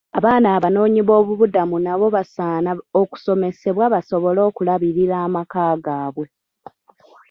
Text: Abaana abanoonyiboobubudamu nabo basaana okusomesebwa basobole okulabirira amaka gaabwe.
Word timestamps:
Abaana 0.17 0.47
abanoonyiboobubudamu 0.57 1.77
nabo 1.85 2.05
basaana 2.15 2.71
okusomesebwa 3.01 3.85
basobole 3.93 4.39
okulabirira 4.49 5.15
amaka 5.25 5.63
gaabwe. 5.85 6.27